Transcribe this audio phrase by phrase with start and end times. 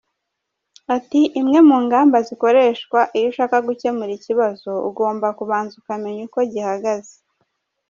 [0.95, 7.15] Ati “Imwe mu ngamba zikoreshwa iyo ushaka gukemura ikibazo, ugomba kubanza ukamenya uko gihagaze.